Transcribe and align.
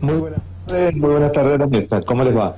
Muy 0.00 0.14
buenas 0.14 0.40
tardes, 0.66 0.96
muy 0.96 1.10
buenas 1.10 1.32
tardes, 1.32 2.04
¿cómo 2.06 2.24
les 2.24 2.36
va? 2.36 2.56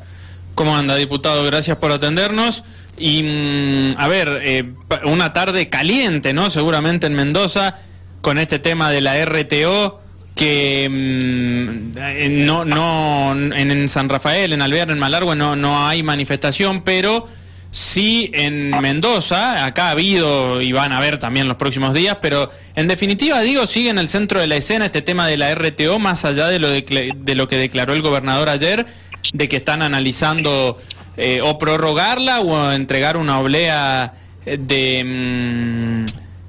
¿Cómo 0.54 0.76
anda, 0.76 0.94
diputado? 0.96 1.42
Gracias 1.44 1.76
por 1.78 1.90
atendernos. 1.92 2.64
Y, 2.98 3.22
mm, 3.22 3.86
a 3.96 4.08
ver, 4.08 4.40
eh, 4.42 4.72
una 5.04 5.32
tarde 5.32 5.70
caliente, 5.70 6.34
¿no? 6.34 6.50
Seguramente 6.50 7.06
en 7.06 7.14
Mendoza, 7.14 7.76
con 8.20 8.38
este 8.38 8.58
tema 8.58 8.90
de 8.90 9.00
la 9.00 9.16
RTO, 9.24 10.00
que 10.34 10.88
mm, 10.90 12.44
no, 12.44 12.64
no, 12.64 13.32
en, 13.32 13.88
San 13.88 14.08
Rafael, 14.08 14.52
en 14.52 14.60
Alvear, 14.60 14.90
en 14.90 14.98
Malargüe, 14.98 15.34
no, 15.34 15.56
no 15.56 15.86
hay 15.86 16.02
manifestación, 16.02 16.82
pero 16.82 17.26
sí 17.70 18.30
en 18.34 18.70
Mendoza, 18.80 19.64
acá 19.64 19.88
ha 19.88 19.90
habido 19.92 20.60
y 20.60 20.72
van 20.72 20.92
a 20.92 20.98
haber 20.98 21.18
también 21.18 21.48
los 21.48 21.56
próximos 21.56 21.94
días, 21.94 22.18
pero 22.20 22.50
en 22.74 22.88
definitiva, 22.88 23.40
digo, 23.40 23.66
sigue 23.66 23.90
en 23.90 23.98
el 23.98 24.08
centro 24.08 24.40
de 24.40 24.46
la 24.46 24.56
escena 24.56 24.86
este 24.86 25.02
tema 25.02 25.26
de 25.26 25.36
la 25.36 25.54
RTO, 25.54 25.98
más 25.98 26.24
allá 26.24 26.48
de 26.48 26.58
lo, 26.58 26.68
de, 26.68 27.34
lo 27.34 27.48
que 27.48 27.56
declaró 27.56 27.92
el 27.92 28.02
gobernador 28.02 28.48
ayer, 28.48 28.86
de 29.32 29.48
que 29.48 29.56
están 29.56 29.82
analizando 29.82 30.80
eh, 31.16 31.40
o 31.42 31.58
prorrogarla 31.58 32.40
o 32.40 32.72
entregar 32.72 33.16
una 33.16 33.38
oblea 33.38 34.14
de 34.44 35.04
mm, 35.04 36.04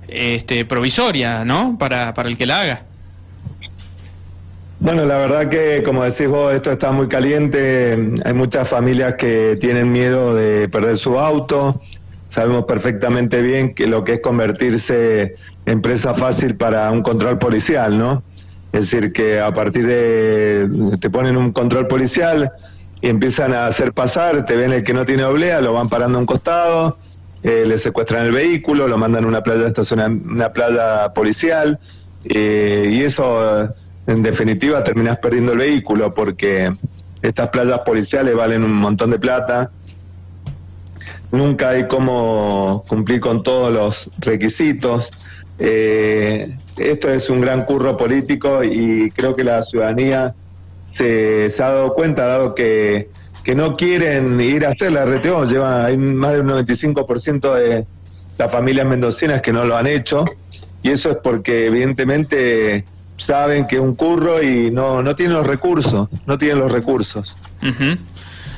este, 0.08 0.66
provisoria, 0.66 1.46
¿no? 1.46 1.78
Para, 1.78 2.14
para 2.14 2.30
el 2.30 2.38
que 2.38 2.46
la 2.46 2.62
haga. 2.62 2.91
Bueno, 4.82 5.06
la 5.06 5.18
verdad 5.18 5.48
que, 5.48 5.84
como 5.84 6.04
decís 6.04 6.28
vos, 6.28 6.56
esto 6.56 6.72
está 6.72 6.92
muy 6.92 7.08
caliente. 7.08 8.18
Hay 8.26 8.34
muchas 8.34 8.68
familias 8.68 9.14
que 9.14 9.56
tienen 9.62 9.92
miedo 9.92 10.34
de 10.34 10.68
perder 10.70 10.98
su 10.98 11.20
auto. 11.20 11.80
Sabemos 12.32 12.66
perfectamente 12.66 13.44
bien 13.44 13.76
que 13.76 13.86
lo 13.86 14.04
que 14.04 14.16
es 14.16 14.22
convertirse 14.22 15.36
en 15.68 15.84
presa 15.84 16.16
fácil 16.16 16.56
para 16.56 16.90
un 16.90 17.04
control 17.04 17.38
policial, 17.38 17.96
¿no? 17.96 18.24
Es 18.74 18.90
decir, 18.90 19.14
que 19.14 19.40
a 19.40 19.54
partir 19.54 19.86
de. 19.86 20.68
te 21.00 21.12
ponen 21.12 21.38
un 21.38 21.52
control 21.52 21.86
policial 21.86 22.52
y 23.02 23.10
empiezan 23.10 23.54
a 23.54 23.68
hacer 23.68 23.94
pasar, 23.94 24.48
te 24.48 24.56
ven 24.56 24.72
el 24.74 24.84
que 24.84 24.96
no 24.96 25.06
tiene 25.06 25.26
oblea, 25.26 25.62
lo 25.62 25.74
van 25.74 25.90
parando 25.90 26.18
a 26.18 26.22
un 26.22 26.26
costado, 26.26 26.98
eh, 27.44 27.66
le 27.68 27.78
secuestran 27.78 28.26
el 28.26 28.32
vehículo, 28.32 28.88
lo 28.88 28.98
mandan 28.98 29.26
a 29.26 29.28
una 29.28 29.44
playa, 29.44 29.72
una 30.26 30.50
playa 30.50 31.14
policial, 31.14 31.80
eh, 32.24 32.90
y 32.92 33.04
eso 33.04 33.70
en 34.08 34.24
definitiva 34.24 34.84
terminas 34.84 35.18
perdiendo 35.18 35.54
el 35.54 35.60
vehículo 35.60 36.14
porque 36.14 36.72
estas 37.22 37.50
playas 37.50 37.80
policiales 37.80 38.36
valen 38.36 38.64
un 38.64 38.74
montón 38.74 39.12
de 39.12 39.20
plata. 39.20 39.72
Nunca 41.32 41.70
hay 41.70 41.88
cómo 41.88 42.84
cumplir 42.88 43.22
con 43.22 43.44
todos 43.44 43.72
los 43.72 44.10
requisitos. 44.20 45.10
Eh, 45.60 46.56
esto 46.78 47.10
es 47.10 47.30
un 47.30 47.42
gran 47.42 47.66
curro 47.66 47.96
político 47.96 48.64
y 48.64 49.12
creo 49.12 49.36
que 49.36 49.44
la 49.44 49.62
ciudadanía 49.64 50.34
se, 50.98 51.52
ha 51.60 51.70
dado 51.70 51.94
cuenta, 51.94 52.26
dado 52.26 52.56
que, 52.56 53.10
que 53.44 53.56
no 53.56 53.78
quieren 53.78 54.42
ir 54.42 54.66
a 54.66 54.72
hacer 54.72 54.92
la 54.92 55.06
RTO. 55.06 55.46
Lleva, 55.46 55.86
hay 55.86 55.98
más 55.98 56.34
del 56.34 56.44
95% 56.44 57.54
de 57.54 57.86
las 58.38 58.52
familias 58.52 58.88
mendocinas 58.88 59.42
que 59.42 59.54
no 59.54 59.64
lo 59.64 59.78
han 59.78 59.88
hecho 59.88 60.26
y 60.84 60.92
eso 60.92 61.12
es 61.12 61.18
porque 61.24 61.68
evidentemente 61.68 62.86
saben 63.26 63.66
que 63.68 63.80
un 63.80 63.96
curro 63.96 64.42
y 64.42 64.72
no, 64.72 65.02
no 65.02 65.16
tienen 65.16 65.36
los 65.36 65.46
recursos, 65.46 66.10
no 66.26 66.38
tienen 66.38 66.60
los 66.60 66.72
recursos. 66.72 67.36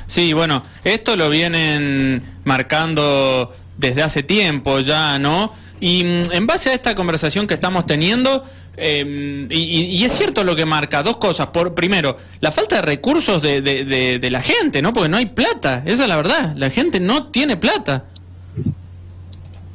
Sí, 0.06 0.32
bueno, 0.32 0.62
esto 0.82 1.16
lo 1.16 1.30
vienen 1.30 2.22
marcando 2.44 3.54
desde 3.76 4.02
hace 4.02 4.22
tiempo 4.22 4.80
ya, 4.80 5.18
¿no? 5.18 5.52
Y 5.80 6.04
mm, 6.04 6.32
en 6.32 6.46
base 6.46 6.70
a 6.70 6.74
esta 6.74 6.94
conversación 6.94 7.46
que 7.46 7.54
estamos 7.54 7.86
teniendo, 7.86 8.44
em, 8.76 9.48
y, 9.50 10.04
es 10.04 10.12
cierto 10.12 10.44
lo 10.44 10.54
que 10.56 10.64
marca, 10.64 11.02
dos 11.02 11.16
cosas. 11.16 11.48
Por 11.48 11.74
Primero, 11.74 12.16
la 12.40 12.50
falta 12.50 12.76
de 12.76 12.82
recursos 12.82 13.42
de, 13.42 13.60
de, 13.60 14.18
de 14.18 14.30
la 14.30 14.42
gente, 14.42 14.82
¿no? 14.82 14.92
Porque 14.92 15.08
no 15.08 15.16
hay 15.16 15.26
plata, 15.26 15.82
esa 15.84 16.04
es 16.04 16.08
la 16.08 16.16
verdad, 16.16 16.54
la 16.56 16.70
gente 16.70 17.00
no 17.00 17.28
tiene 17.28 17.56
plata. 17.56 18.04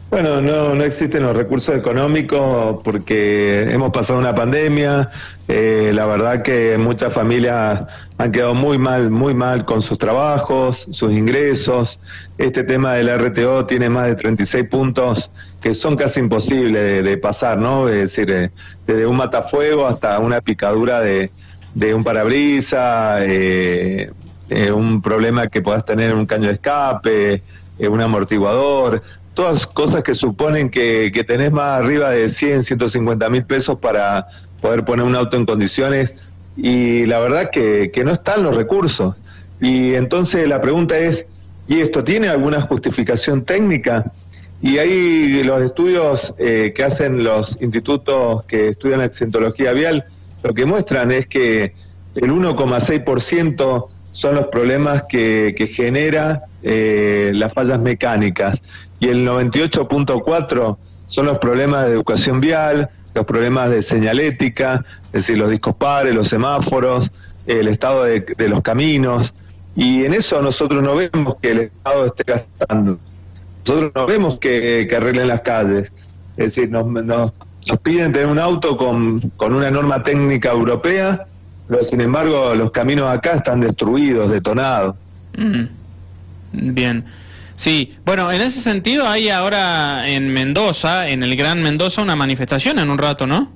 Bueno, 0.10 0.42
no, 0.42 0.74
no 0.74 0.84
existen 0.84 1.22
los 1.22 1.38
recursos 1.38 1.76
económicos 1.76 2.82
porque 2.84 3.70
hemos 3.70 3.92
pasado 3.92 4.18
una 4.18 4.34
pandemia. 4.34 5.12
Eh, 5.48 5.92
la 5.94 6.08
verdad 6.08 6.42
que 6.42 6.80
muchas 6.80 7.14
familias 7.14 7.82
han 8.18 8.32
quedado 8.32 8.56
muy 8.56 8.80
mal, 8.80 9.12
muy 9.12 9.36
mal 9.36 9.66
con 9.66 9.84
sus 9.84 10.00
trabajos, 10.00 10.88
sus 10.90 11.14
ingresos. 11.14 12.00
Este 12.40 12.64
tema 12.64 12.94
del 12.94 13.08
RTO 13.20 13.68
tiene 13.68 13.88
más 13.92 14.08
de 14.08 14.16
36 14.16 14.68
puntos 14.68 15.30
que 15.62 15.76
son 15.76 15.96
casi 15.96 16.22
imposibles 16.22 17.04
de, 17.04 17.18
pasar, 17.20 17.60
¿no? 17.60 17.88
Es 17.88 18.16
decir, 18.16 18.32
eh, 18.32 18.50
desde 18.88 19.06
un 19.06 19.16
matafuego 19.16 19.86
hasta 19.86 20.18
una 20.18 20.42
picadura 20.42 21.02
de, 21.02 21.30
de 21.76 21.94
un 21.94 22.04
parabrisa, 22.04 23.18
eh, 23.22 24.10
un 24.74 25.04
problema 25.04 25.50
que 25.50 25.62
puedas 25.62 25.86
tener 25.86 26.16
un 26.16 26.26
caño 26.26 26.48
de 26.48 26.54
escape, 26.54 27.44
un 27.88 28.02
amortiguador 28.02 29.02
todas 29.40 29.66
cosas 29.66 30.04
que 30.04 30.16
suponen 30.16 30.70
que, 30.70 31.14
que 31.14 31.24
tenés 31.24 31.50
más 31.50 31.80
arriba 31.80 32.10
de 32.10 32.28
100, 32.28 32.66
150 32.66 33.30
mil 33.30 33.46
pesos 33.46 33.80
para 33.80 34.28
poder 34.60 34.84
poner 34.84 35.06
un 35.06 35.16
auto 35.16 35.38
en 35.38 35.46
condiciones 35.46 36.14
y 36.58 37.06
la 37.06 37.20
verdad 37.20 37.50
que, 37.50 37.90
no 38.04 38.12
están 38.12 38.44
los 38.44 38.54
recursos. 38.54 39.16
Y 39.62 39.94
entonces 39.94 40.46
la 40.46 40.60
pregunta 40.62 41.00
es, 41.00 41.26
¿y 41.70 41.80
esto 41.80 42.04
tiene 42.04 42.28
alguna 42.28 42.60
justificación 42.60 43.46
técnica? 43.46 44.12
Y 44.62 44.78
ahí 44.78 45.42
los 45.42 45.62
estudios 45.62 46.20
eh, 46.38 46.74
que 46.76 46.84
hacen 46.84 47.24
los 47.24 47.62
institutos 47.62 48.44
que 48.44 48.68
estudian 48.68 49.00
accidentología 49.00 49.72
vial, 49.72 50.04
lo 50.44 50.54
que 50.54 50.66
muestran 50.66 51.14
es 51.14 51.28
que 51.28 51.72
el 52.16 52.30
1,6% 52.30 53.88
son 54.12 54.36
los 54.36 54.48
problemas 54.48 55.04
que, 55.08 55.56
que 55.58 55.68
genera 55.68 56.42
eh, 56.62 57.32
las 57.34 57.54
fallas 57.54 57.80
mecánicas 57.80 58.60
y 59.00 59.08
el 59.08 59.28
98.4 59.28 60.78
son 61.08 61.26
los 61.26 61.38
problemas 61.40 61.86
de 61.86 61.94
educación 61.94 62.40
vial, 62.40 62.90
los 63.14 63.26
problemas 63.26 63.72
de 63.72 63.82
señalética, 63.82 64.86
es 65.08 65.22
decir, 65.22 65.38
los 65.38 65.50
discos 65.50 65.76
pares, 65.76 66.14
los 66.14 66.28
semáforos, 66.28 67.12
el 67.48 67.68
estado 67.68 68.04
de, 68.04 68.24
los 68.48 68.62
caminos, 68.62 69.34
y 69.76 70.04
en 70.06 70.14
eso 70.14 70.42
nosotros 70.42 70.84
no 70.84 70.96
vemos 70.96 71.36
que 71.42 71.52
el 71.52 71.60
Estado 71.60 72.06
esté 72.06 72.24
gastando. 72.26 73.00
Nosotros 73.66 73.92
no 73.96 74.06
vemos 74.06 74.40
que, 74.40 74.88
arreglen 74.96 75.28
las 75.28 75.42
calles. 75.42 75.92
Es 76.38 76.56
decir, 76.56 76.70
nos, 76.70 76.86
nos, 76.86 77.32
piden 77.84 78.12
tener 78.12 78.28
un 78.28 78.40
auto 78.40 78.78
con, 78.78 79.20
con 79.38 79.54
una 79.54 79.72
norma 79.72 80.04
técnica 80.04 80.52
europea, 80.52 81.26
pero 81.68 81.84
sin 81.86 82.02
embargo 82.02 82.56
los 82.56 82.72
caminos 82.72 83.10
acá 83.10 83.34
están 83.36 83.60
destruidos, 83.62 84.32
detonados. 84.32 84.96
Mm. 85.38 86.74
Bien. 86.74 87.06
Sí, 87.60 87.98
bueno, 88.06 88.32
en 88.32 88.40
ese 88.40 88.62
sentido 88.62 89.06
hay 89.06 89.28
ahora 89.28 90.08
en 90.08 90.32
Mendoza, 90.32 91.10
en 91.10 91.24
el 91.24 91.36
Gran 91.36 91.62
Mendoza, 91.62 92.02
una 92.02 92.16
manifestación 92.16 92.80
en 92.80 92.90
un 92.90 92.98
rato, 92.98 93.28
¿no? 93.28 93.52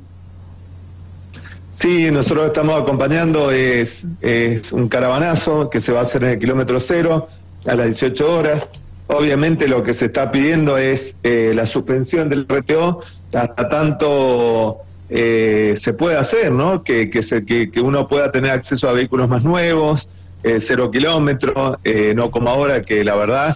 Sí, 1.71 2.11
nosotros 2.11 2.47
estamos 2.47 2.81
acompañando, 2.81 3.49
es, 3.49 4.03
es 4.19 4.73
un 4.73 4.89
caravanazo 4.89 5.69
que 5.69 5.79
se 5.79 5.93
va 5.93 6.01
a 6.01 6.03
hacer 6.03 6.21
en 6.25 6.31
el 6.31 6.39
kilómetro 6.39 6.81
cero 6.81 7.29
a 7.65 7.75
las 7.75 7.85
18 7.85 8.29
horas. 8.29 8.67
Obviamente 9.07 9.69
lo 9.69 9.83
que 9.83 9.93
se 9.93 10.07
está 10.07 10.29
pidiendo 10.33 10.77
es 10.77 11.15
eh, 11.23 11.53
la 11.55 11.65
suspensión 11.65 12.27
del 12.27 12.45
RTO 12.45 12.99
hasta 13.33 13.69
tanto 13.69 14.79
eh, 15.09 15.75
se 15.77 15.93
puede 15.93 16.17
hacer, 16.17 16.51
¿no? 16.51 16.83
Que, 16.83 17.09
que, 17.09 17.23
se, 17.23 17.45
que, 17.45 17.71
uno 17.81 18.09
pueda 18.09 18.33
tener 18.33 18.51
acceso 18.51 18.89
a 18.89 18.91
vehículos 18.91 19.29
más 19.29 19.45
nuevos, 19.45 20.09
eh, 20.43 20.57
cero 20.59 20.91
kilómetros, 20.91 21.77
no 22.15 22.31
como 22.31 22.49
ahora 22.49 22.81
que 22.81 23.05
la 23.05 23.15
verdad 23.15 23.55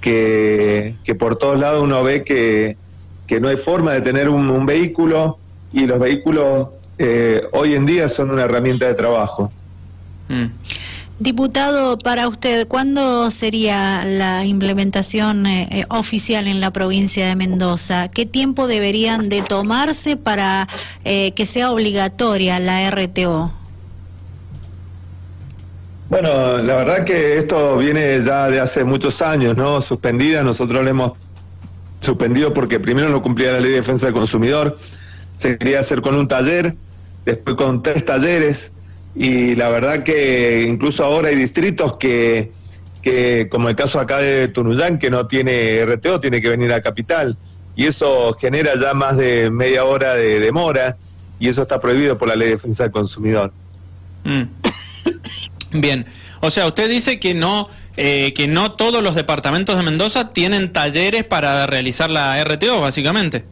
que, 0.00 0.94
por 1.18 1.36
todos 1.36 1.58
lados 1.58 1.82
uno 1.82 2.02
ve 2.02 2.24
que, 2.24 2.76
no 3.40 3.48
hay 3.48 3.56
forma 3.58 3.92
de 3.92 4.00
tener 4.00 4.28
un, 4.28 4.66
vehículo 4.66 5.38
y 5.72 5.86
los 5.86 5.98
vehículos 5.98 6.68
eh, 6.98 7.42
hoy 7.52 7.74
en 7.74 7.86
día 7.86 8.08
son 8.08 8.30
una 8.30 8.44
herramienta 8.44 8.86
de 8.86 8.94
trabajo. 8.94 9.52
Mm. 10.28 10.46
Diputado, 11.20 11.98
para 11.98 12.28
usted, 12.28 12.68
¿cuándo 12.68 13.28
sería 13.32 14.04
la 14.04 14.44
implementación 14.44 15.46
eh, 15.46 15.68
eh, 15.70 15.84
oficial 15.88 16.46
en 16.46 16.60
la 16.60 16.72
provincia 16.72 17.26
de 17.26 17.34
Mendoza? 17.34 18.08
¿Qué 18.08 18.24
tiempo 18.24 18.68
deberían 18.68 19.28
de 19.28 19.42
tomarse 19.42 20.16
para 20.16 20.68
que 21.04 21.46
sea 21.46 21.72
obligatoria 21.72 22.60
la 22.60 22.88
RTO? 22.90 23.57
Bueno, 26.08 26.56
la 26.58 26.76
verdad 26.76 27.04
que 27.04 27.36
esto 27.36 27.76
viene 27.76 28.22
ya 28.24 28.48
de 28.48 28.60
hace 28.60 28.82
muchos 28.82 29.20
años, 29.20 29.56
¿no? 29.58 29.82
Suspendida, 29.82 30.42
nosotros 30.42 30.82
lo 30.82 30.88
hemos 30.88 31.12
suspendido 32.00 32.54
porque 32.54 32.80
primero 32.80 33.10
no 33.10 33.22
cumplía 33.22 33.52
la 33.52 33.60
ley 33.60 33.72
de 33.72 33.76
defensa 33.80 34.06
del 34.06 34.14
consumidor, 34.14 34.78
se 35.38 35.58
quería 35.58 35.80
hacer 35.80 36.00
con 36.00 36.14
un 36.14 36.26
taller, 36.26 36.74
después 37.26 37.56
con 37.56 37.82
tres 37.82 38.06
talleres, 38.06 38.70
y 39.14 39.54
la 39.54 39.68
verdad 39.68 40.02
que 40.02 40.62
incluso 40.62 41.04
ahora 41.04 41.28
hay 41.28 41.36
distritos 41.36 41.96
que, 41.98 42.52
que 43.02 43.48
como 43.50 43.68
el 43.68 43.76
caso 43.76 44.00
acá 44.00 44.18
de 44.18 44.48
Tunuyán, 44.48 44.98
que 44.98 45.10
no 45.10 45.26
tiene 45.26 45.84
RTO, 45.84 46.20
tiene 46.20 46.40
que 46.40 46.48
venir 46.48 46.72
a 46.72 46.80
Capital, 46.80 47.36
y 47.76 47.84
eso 47.84 48.34
genera 48.40 48.80
ya 48.80 48.94
más 48.94 49.16
de 49.18 49.50
media 49.50 49.84
hora 49.84 50.14
de 50.14 50.40
demora, 50.40 50.96
y 51.38 51.50
eso 51.50 51.62
está 51.62 51.80
prohibido 51.80 52.16
por 52.16 52.28
la 52.28 52.36
ley 52.36 52.48
de 52.48 52.54
defensa 52.54 52.84
del 52.84 52.92
consumidor. 52.92 53.52
Mm. 54.24 54.44
Bien, 55.72 56.06
o 56.40 56.50
sea, 56.50 56.66
usted 56.66 56.88
dice 56.88 57.20
que 57.20 57.34
no 57.34 57.68
eh, 58.00 58.32
que 58.32 58.46
no 58.46 58.72
todos 58.72 59.02
los 59.02 59.16
departamentos 59.16 59.76
de 59.76 59.82
Mendoza 59.82 60.30
tienen 60.30 60.72
talleres 60.72 61.24
para 61.24 61.66
realizar 61.66 62.10
la 62.10 62.40
RTO, 62.44 62.80
básicamente. 62.80 63.44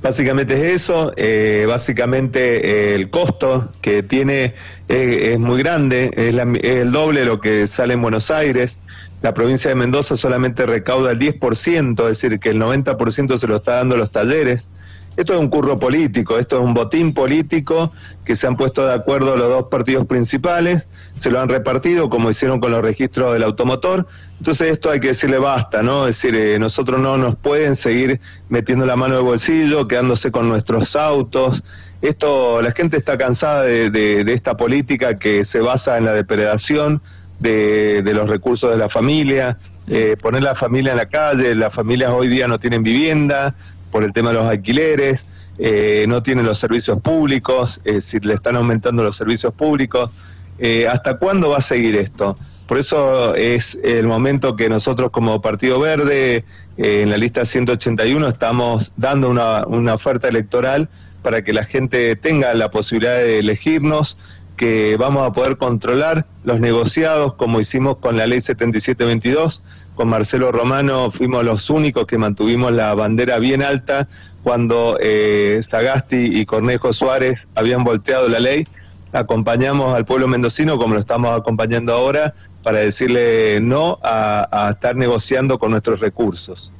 Básicamente 0.00 0.54
es 0.54 0.82
eso, 0.82 1.12
eh, 1.16 1.64
básicamente 1.66 2.92
eh, 2.92 2.94
el 2.94 3.10
costo 3.10 3.72
que 3.80 4.04
tiene 4.04 4.54
es 4.86 5.38
muy 5.40 5.60
grande, 5.60 6.10
es, 6.16 6.34
el 6.62 6.92
doble 6.92 7.20
de 7.20 7.26
lo 7.26 7.40
que 7.40 7.66
sale 7.66 7.94
en 7.94 8.02
Buenos 8.02 8.30
Aires, 8.30 8.76
la 9.20 9.34
provincia 9.34 9.68
de 9.68 9.74
Mendoza 9.74 10.16
solamente 10.16 10.64
recauda 10.64 11.10
el 11.10 11.18
10%, 11.18 12.00
es 12.02 12.20
decir, 12.20 12.38
que 12.38 12.50
el 12.50 12.60
90% 12.60 13.36
se 13.36 13.46
lo 13.48 13.56
está 13.56 13.74
dando 13.74 13.96
los 13.96 14.12
talleres. 14.12 14.68
Esto 15.16 15.34
es 15.34 15.40
un 15.40 15.48
curro 15.48 15.78
político, 15.78 16.38
esto 16.38 16.56
es 16.56 16.62
un 16.62 16.72
botín 16.72 17.12
político 17.12 17.92
que 18.24 18.34
se 18.34 18.46
han 18.46 18.56
puesto 18.56 18.86
de 18.86 18.94
acuerdo 18.94 19.36
los 19.36 19.48
dos 19.48 19.64
partidos 19.64 20.06
principales, 20.06 20.86
se 21.18 21.30
lo 21.30 21.38
han 21.40 21.50
repartido 21.50 22.08
como 22.08 22.30
hicieron 22.30 22.60
con 22.60 22.72
los 22.72 22.82
registros 22.82 23.34
del 23.34 23.42
automotor. 23.42 24.06
Entonces 24.38 24.72
esto 24.72 24.90
hay 24.90 25.00
que 25.00 25.08
decirle 25.08 25.38
basta, 25.38 25.82
¿no? 25.82 26.08
Es 26.08 26.16
decir, 26.16 26.34
eh, 26.34 26.58
nosotros 26.58 26.98
no 26.98 27.18
nos 27.18 27.36
pueden 27.36 27.76
seguir 27.76 28.20
metiendo 28.48 28.86
la 28.86 28.96
mano 28.96 29.18
en 29.18 29.24
bolsillo, 29.24 29.86
quedándose 29.86 30.32
con 30.32 30.48
nuestros 30.48 30.96
autos. 30.96 31.62
Esto, 32.00 32.62
la 32.62 32.72
gente 32.72 32.96
está 32.96 33.18
cansada 33.18 33.62
de, 33.62 33.90
de, 33.90 34.32
esta 34.32 34.56
política 34.56 35.14
que 35.16 35.44
se 35.44 35.60
basa 35.60 35.98
en 35.98 36.06
la 36.06 36.12
depredación 36.12 37.02
de, 37.38 38.02
de 38.02 38.14
los 38.14 38.28
recursos 38.28 38.70
de 38.70 38.78
la 38.78 38.88
familia, 38.88 39.58
eh, 39.88 40.16
poner 40.20 40.42
la 40.42 40.54
familia 40.54 40.92
en 40.92 40.98
la 40.98 41.06
calle, 41.06 41.54
las 41.54 41.74
familias 41.74 42.10
hoy 42.10 42.28
día 42.28 42.48
no 42.48 42.58
tienen 42.58 42.82
vivienda, 42.82 43.54
por 43.92 44.02
el 44.02 44.12
tema 44.12 44.30
de 44.30 44.36
los 44.36 44.46
alquileres, 44.46 45.20
eh, 45.58 46.06
no 46.08 46.22
tienen 46.22 46.44
los 46.44 46.58
servicios 46.58 47.00
públicos, 47.00 47.80
si 48.00 48.18
le 48.18 48.34
están 48.34 48.56
aumentando 48.56 49.04
los 49.04 49.16
servicios 49.16 49.54
públicos. 49.54 50.10
Eh, 50.58 50.86
¿Hasta 50.88 51.18
cuándo 51.18 51.50
va 51.50 51.58
a 51.58 51.62
seguir 51.62 51.96
esto? 51.96 52.36
Por 52.66 52.78
eso 52.78 53.34
es 53.34 53.76
el 53.82 54.06
momento 54.06 54.56
que 54.56 54.68
nosotros 54.68 55.10
como 55.10 55.40
Partido 55.42 55.80
Verde, 55.80 56.44
eh, 56.76 57.02
en 57.02 57.10
la 57.10 57.18
lista 57.18 57.44
181, 57.44 58.26
estamos 58.28 58.92
dando 58.96 59.28
una, 59.28 59.66
una 59.66 59.94
oferta 59.94 60.28
electoral 60.28 60.88
para 61.22 61.42
que 61.42 61.52
la 61.52 61.64
gente 61.64 62.16
tenga 62.16 62.54
la 62.54 62.70
posibilidad 62.70 63.16
de 63.16 63.40
elegirnos, 63.40 64.16
que 64.56 64.96
vamos 64.96 65.28
a 65.28 65.32
poder 65.32 65.56
controlar 65.56 66.26
los 66.44 66.60
negociados 66.60 67.34
como 67.34 67.60
hicimos 67.60 67.96
con 67.98 68.16
la 68.16 68.26
ley 68.26 68.40
7722 68.40 69.62
con 69.94 70.08
Marcelo 70.08 70.52
Romano 70.52 71.10
fuimos 71.10 71.44
los 71.44 71.68
únicos 71.70 72.06
que 72.06 72.18
mantuvimos 72.18 72.72
la 72.72 72.94
bandera 72.94 73.38
bien 73.38 73.62
alta 73.62 74.08
cuando 74.42 74.98
eh, 75.00 75.62
Sagasti 75.70 76.40
y 76.40 76.46
Cornejo 76.46 76.92
Suárez 76.92 77.38
habían 77.54 77.84
volteado 77.84 78.28
la 78.28 78.40
ley. 78.40 78.66
Acompañamos 79.12 79.94
al 79.94 80.04
pueblo 80.04 80.26
mendocino 80.26 80.78
como 80.78 80.94
lo 80.94 81.00
estamos 81.00 81.38
acompañando 81.38 81.92
ahora 81.92 82.34
para 82.62 82.78
decirle 82.78 83.60
no 83.60 83.98
a, 84.02 84.70
estar 84.72 84.96
negociando 84.96 85.58
con 85.58 85.70
nuestros 85.70 86.00
recursos. 86.00 86.70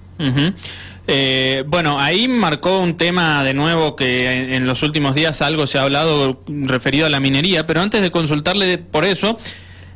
Eh, 1.08 1.64
bueno, 1.66 1.98
ahí 1.98 2.28
marcó 2.28 2.78
un 2.78 2.96
tema 2.96 3.42
de 3.42 3.54
nuevo 3.54 3.96
que 3.96 4.54
en, 4.54 4.66
los 4.66 4.82
últimos 4.84 5.14
días 5.16 5.42
algo 5.42 5.66
se 5.66 5.78
ha 5.78 5.82
hablado 5.82 6.42
referido 6.46 7.06
a 7.06 7.10
la 7.10 7.18
minería, 7.18 7.66
pero 7.66 7.80
antes 7.80 8.02
de 8.02 8.10
consultarle 8.10 8.78
por 8.78 9.04
eso, 9.04 9.36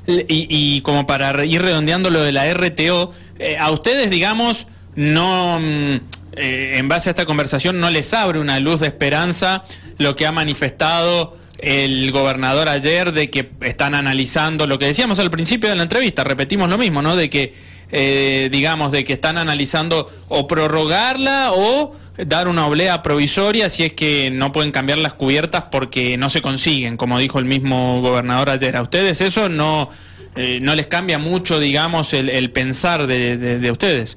y, 0.07 0.81
como 0.83 1.07
para 1.07 1.45
ir 1.45 1.63
redondeando 1.63 2.11
lo 2.11 2.23
de 2.23 2.33
la 2.33 2.53
RTO, 2.53 3.13
eh, 3.39 3.57
a 3.59 3.71
ustedes, 3.71 4.11
digamos, 4.11 4.67
no, 4.95 5.59
mm, 5.61 6.01
eh, 6.33 6.73
en 6.77 6.89
base 6.89 7.11
a 7.11 7.13
esta 7.13 7.27
conversación, 7.27 7.81
no 7.81 7.91
les 7.91 8.13
abre 8.15 8.39
una 8.39 8.59
luz 8.61 8.81
de 8.81 8.87
esperanza 8.87 9.63
lo 9.99 10.15
que 10.15 10.27
ha 10.27 10.33
manifestado 10.33 11.37
el 11.59 12.13
gobernador 12.13 12.69
ayer 12.69 13.13
de 13.13 13.31
que 13.31 13.51
están 13.63 13.95
analizando 13.95 14.67
lo 14.67 14.79
que 14.79 14.87
decíamos 14.87 15.19
al 15.19 15.31
principio 15.31 15.71
de 15.71 15.77
la 15.77 15.83
entrevista, 15.83 16.23
repetimos 16.23 16.69
lo 16.69 16.77
mismo, 16.77 17.01
¿no? 17.01 17.17
De 17.17 17.31
que, 17.31 17.55
eh, 17.91 18.49
digamos, 18.53 18.93
de 18.93 19.05
que 19.05 19.15
están 19.15 19.39
analizando 19.39 20.11
o 20.29 20.47
prorrogarla 20.47 21.53
o 21.53 21.97
dar 22.19 22.49
una 22.49 22.67
oblea 22.67 23.03
provisoria 23.03 23.69
si 23.69 23.85
es 23.85 23.93
que 23.93 24.31
no 24.31 24.53
pueden 24.53 24.73
cambiar 24.73 24.99
las 24.99 25.13
cubiertas 25.13 25.65
porque 25.71 26.17
no 26.17 26.29
se 26.29 26.41
consiguen, 26.41 26.97
como 26.97 27.19
dijo 27.19 27.39
el 27.39 27.45
mismo 27.45 28.01
gobernador 28.01 28.51
ayer. 28.51 28.77
¿A 28.77 28.83
ustedes 28.83 29.21
eso 29.21 29.49
no, 29.49 29.91
eh, 30.35 30.59
no 30.63 30.75
les 30.75 30.87
cambia 30.87 31.19
mucho, 31.19 31.59
digamos, 31.59 32.15
el, 32.15 32.51
pensar 32.51 33.07
de, 33.07 33.71
ustedes? 33.71 34.17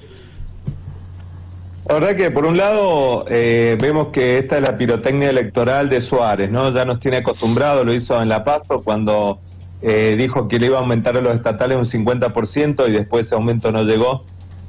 La 1.87 1.95
verdad 1.95 2.15
que 2.15 2.31
por 2.31 2.45
un 2.45 2.55
lado 2.55 3.25
eh, 3.29 3.75
vemos 3.81 4.09
que 4.09 4.37
esta 4.37 4.57
es 4.57 4.67
la 4.67 4.77
pirotecnia 4.77 5.29
electoral 5.29 5.89
de 5.89 6.01
Suárez, 6.01 6.51
¿no? 6.51 6.71
Ya 6.71 6.85
nos 6.85 6.99
tiene 6.99 7.17
acostumbrado, 7.17 7.83
lo 7.83 7.93
hizo 7.93 8.21
en 8.21 8.29
La 8.29 8.43
Paso 8.43 8.81
cuando 8.83 9.39
eh, 9.81 10.15
dijo 10.17 10.47
que 10.47 10.59
le 10.59 10.67
iba 10.67 10.77
a 10.77 10.81
aumentar 10.81 11.17
a 11.17 11.21
los 11.21 11.35
estatales 11.35 11.77
un 11.77 11.85
50% 11.85 12.87
y 12.87 12.91
después 12.91 13.25
ese 13.25 13.35
aumento 13.35 13.71
no 13.71 13.83
llegó, 13.83 14.23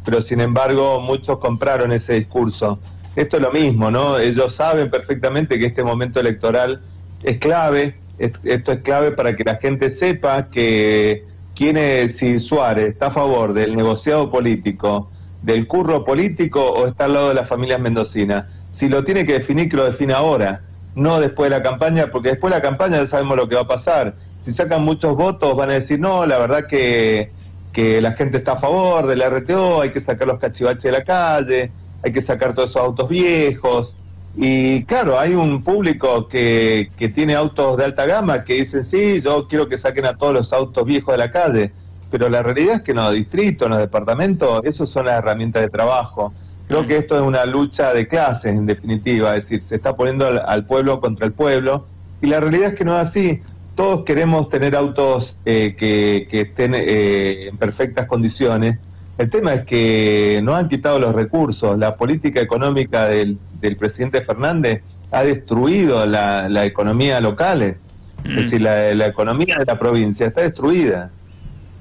pero 0.05 0.23
sin 0.23 0.41
embargo 0.41 1.01
muchos 1.01 1.39
compraron 1.39 1.93
ese 1.93 2.15
discurso 2.15 2.79
esto 3.17 3.37
es 3.37 3.43
lo 3.43 3.53
mismo, 3.53 3.91
¿no? 3.91 4.19
Ellos 4.19 4.55
saben 4.55 4.91
perfectamente 4.91 5.59
que 5.59 5.67
este 5.67 5.83
momento 5.83 6.21
electoral 6.21 6.81
es 7.23 7.39
clave, 7.39 7.95
esto 8.19 8.73
es 8.73 8.81
clave 8.83 9.13
para 9.13 9.35
que 9.35 9.45
la 9.45 9.57
gente 9.57 9.93
sepa 9.93 10.49
que 10.51 11.25
quién 11.55 11.77
es, 11.77 12.19
si 12.19 12.39
Suárez 12.41 12.91
está 12.91 13.07
a 13.07 13.13
favor 13.13 13.53
del 13.53 13.75
negociado 13.75 14.31
político, 14.31 15.11
del 15.43 15.67
curro 15.67 16.05
político 16.05 16.71
o 16.71 16.87
está 16.87 17.07
al 17.07 17.15
lado 17.15 17.29
de 17.29 17.35
las 17.35 17.49
familias 17.49 17.81
mendocinas. 17.81 18.47
Si 18.73 18.89
lo 18.89 19.05
tiene 19.05 19.27
que 19.27 19.35
definir, 19.35 19.69
que 19.69 19.77
lo 19.77 19.85
defina 19.85 20.17
ahora, 20.17 20.61
no 20.95 21.21
después 21.21 21.51
de 21.51 21.57
la 21.57 21.63
campaña, 21.63 22.11
porque 22.11 22.31
después 22.31 22.53
de 22.53 22.59
la 22.59 22.63
campaña 22.63 22.99
ya 22.99 23.07
sabemos 23.07 23.37
lo 23.37 23.49
que 23.49 23.57
va 23.57 23.63
a 23.63 23.69
pasar. 23.69 24.15
Si 24.45 24.53
sacan 24.53 24.83
muchos 24.85 25.17
votos 25.17 25.57
van 25.57 25.71
a 25.71 25.75
decir, 25.75 25.99
no, 25.99 26.25
la 26.27 26.39
verdad 26.39 26.67
que, 26.67 27.31
que 27.73 28.01
la 28.01 28.13
gente 28.13 28.39
está 28.39 28.53
a 28.53 28.61
favor 28.61 29.07
de 29.07 29.17
la 29.17 29.29
RTO, 29.29 29.83
hay 29.83 29.91
que 29.91 30.01
sacar 30.01 30.29
los 30.29 30.39
cachivaches 30.39 30.83
de 30.83 30.93
la 30.93 31.05
calle, 31.05 31.71
hay 32.03 32.13
que 32.13 32.25
sacar 32.25 32.55
todos 32.55 32.71
esos 32.71 32.83
autos 32.83 33.09
viejos. 33.09 33.95
Y 34.37 34.85
claro, 34.85 35.19
hay 35.19 35.35
un 35.35 35.63
público 35.63 36.29
que, 36.29 36.91
que 36.97 37.09
tiene 37.09 37.35
autos 37.35 37.77
de 37.77 37.85
alta 37.85 38.07
gama 38.07 38.45
que 38.45 38.55
dicen, 38.55 38.85
sí, 38.85 39.21
yo 39.23 39.49
quiero 39.49 39.69
que 39.69 39.77
saquen 39.77 40.07
a 40.07 40.17
todos 40.17 40.33
los 40.33 40.53
autos 40.53 40.85
viejos 40.85 41.15
de 41.15 41.19
la 41.19 41.33
calle. 41.33 41.73
Pero 42.11 42.29
la 42.29 42.43
realidad 42.43 42.77
es 42.77 42.83
que 42.83 42.93
en 42.93 42.99
los 42.99 43.13
distritos, 43.13 43.67
en 43.67 43.73
los 43.73 43.81
departamentos, 43.81 44.65
esos 44.65 44.91
son 44.91 45.07
las 45.07 45.19
herramientas 45.19 45.63
de 45.63 45.69
trabajo. 45.69 46.33
Creo 46.67 46.87
que 46.87 46.99
esto 46.99 47.17
es 47.17 47.23
una 47.23 47.45
lucha 47.47 47.93
de 47.93 48.07
clases, 48.07 48.53
en 48.53 48.67
definitiva, 48.67 49.37
es 49.37 49.45
decir, 49.45 49.63
se 49.69 49.77
está 49.77 49.97
poniendo 49.97 50.27
al, 50.27 50.65
pueblo 50.65 51.01
contra 51.01 51.27
el 51.27 51.33
pueblo. 51.33 51.87
Y 52.21 52.27
la 52.27 52.41
realidad 52.41 52.71
es 52.71 52.79
que 52.79 52.85
no 52.85 53.01
es 53.01 53.09
así. 53.09 53.43
Todos 53.75 54.05
queremos 54.05 54.49
tener 54.51 54.77
autos 54.77 55.37
eh, 55.45 55.75
que, 55.77 56.29
que, 56.31 56.43
estén 56.43 56.75
eh, 56.75 57.49
en 57.49 57.57
perfectas 57.57 58.07
condiciones 58.07 58.79
el 59.21 59.29
tema 59.29 59.53
es 59.53 59.67
que 59.67 60.41
no 60.43 60.57
han 60.57 60.71
quitado 60.71 60.99
los 60.99 61.15
recursos. 61.15 61.79
La 61.79 61.95
política 61.97 62.41
económica 62.41 63.05
del, 63.05 63.37
presidente 63.79 64.23
Fernández 64.23 64.83
ha 65.11 65.23
destruido 65.23 66.07
la, 66.07 66.65
economía 66.65 67.21
local. 67.21 67.61
Es 67.63 67.77
mm. 68.25 68.37
decir, 68.37 68.61
la, 68.63 69.07
economía 69.07 69.59
de 69.59 69.67
la 69.67 69.79
provincia 69.79 70.27
está 70.27 70.41
destruida. 70.41 71.11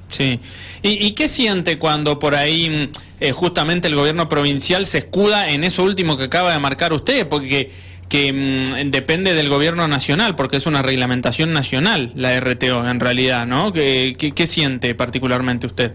Sí. 0.10 0.42
¿Y, 0.82 1.12
qué 1.14 1.30
siente 1.30 1.78
cuando 1.78 2.20
por 2.20 2.36
ahí 2.36 2.90
eh, 3.22 3.32
justamente 3.32 3.88
el 3.88 3.96
gobierno 3.96 4.28
provincial 4.28 4.86
se 4.86 4.98
escuda 4.98 5.50
en 5.50 5.64
eso 5.64 5.84
último 5.84 6.18
que 6.18 6.26
acaba 6.26 6.52
de 6.52 6.60
marcar 6.60 6.92
usted? 6.92 7.26
Porque 7.26 7.72
que 8.10 8.34
mm, 8.34 8.92
depende 8.92 9.34
del 9.34 9.48
gobierno 9.48 9.88
nacional, 9.88 10.36
porque 10.36 10.58
es 10.58 10.66
una 10.66 10.82
reglamentación 10.82 11.54
nacional 11.54 12.12
la 12.16 12.38
RTO 12.38 12.90
en 12.90 13.00
realidad, 13.00 13.46
¿no? 13.46 13.72
qué 13.72 14.44
siente 14.46 14.94
particularmente 14.94 15.68
usted? 15.68 15.94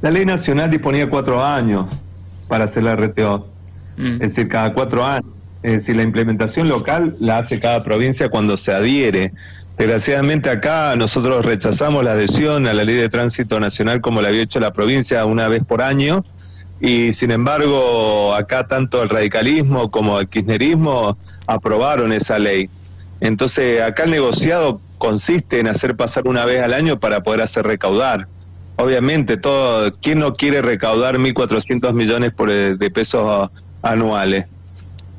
La 0.00 0.10
ley 0.10 0.24
nacional 0.24 0.70
disponía 0.70 1.10
cuatro 1.10 1.44
años 1.44 1.86
para 2.46 2.64
hacer 2.64 2.84
la 2.84 2.94
RTO, 2.94 3.48
mm. 3.96 4.06
es 4.06 4.18
decir, 4.20 4.48
cada 4.48 4.72
cuatro 4.72 5.04
años. 5.04 5.26
Es 5.62 5.80
decir, 5.80 5.96
la 5.96 6.02
implementación 6.02 6.68
local 6.68 7.16
la 7.18 7.38
hace 7.38 7.58
cada 7.58 7.82
provincia 7.82 8.28
cuando 8.28 8.56
se 8.56 8.72
adhiere. 8.72 9.32
Desgraciadamente 9.76 10.50
acá 10.50 10.94
nosotros 10.96 11.44
rechazamos 11.44 12.04
la 12.04 12.12
adhesión 12.12 12.68
a 12.68 12.74
la 12.74 12.84
ley 12.84 12.94
de 12.94 13.08
tránsito 13.08 13.58
nacional 13.58 14.00
como 14.00 14.22
la 14.22 14.28
había 14.28 14.42
hecho 14.42 14.60
la 14.60 14.72
provincia 14.72 15.24
una 15.24 15.46
vez 15.48 15.62
por 15.64 15.82
año 15.82 16.24
y 16.80 17.12
sin 17.12 17.30
embargo 17.30 18.34
acá 18.34 18.66
tanto 18.66 19.02
el 19.02 19.08
radicalismo 19.08 19.90
como 19.90 20.18
el 20.18 20.28
kirchnerismo 20.28 21.16
aprobaron 21.46 22.12
esa 22.12 22.38
ley. 22.38 22.68
Entonces 23.20 23.80
acá 23.80 24.04
el 24.04 24.10
negociado 24.10 24.80
consiste 24.98 25.60
en 25.60 25.68
hacer 25.68 25.96
pasar 25.96 26.26
una 26.26 26.44
vez 26.44 26.62
al 26.62 26.72
año 26.72 26.98
para 26.98 27.22
poder 27.22 27.42
hacer 27.42 27.64
recaudar 27.64 28.26
obviamente, 28.78 29.36
todo, 29.36 29.92
¿quién 30.00 30.20
no 30.20 30.34
quiere 30.34 30.62
recaudar 30.62 31.18
1.400 31.18 31.92
millones 31.92 32.32
por, 32.32 32.50
eh, 32.50 32.76
de 32.76 32.90
pesos 32.90 33.50
anuales? 33.82 34.46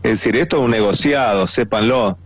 Es 0.02 0.12
decir, 0.12 0.38
esto 0.38 0.58
es 0.58 0.64
un 0.64 0.72
negociado, 0.72 1.46
sépanlo. 1.48 2.18